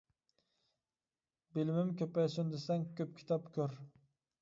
بىلىمىم 1.59 1.93
كۆپەيسۇن 2.01 2.53
دېسەڭ 2.57 2.91
كۆپ 3.01 3.17
كىتاب 3.23 3.51
كۆر. 3.61 3.83